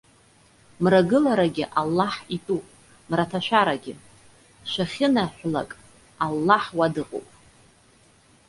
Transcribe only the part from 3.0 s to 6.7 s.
мраҭашәарагьы. Шәахьынаҳәлак, Аллаҳ